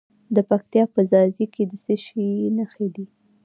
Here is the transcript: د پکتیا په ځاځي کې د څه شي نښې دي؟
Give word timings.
د 0.35 0.37
پکتیا 0.49 0.83
په 0.93 1.01
ځاځي 1.11 1.45
کې 1.53 1.63
د 1.71 1.73
څه 1.83 1.93
شي 2.03 2.27
نښې 2.57 2.87
دي؟ 2.95 3.05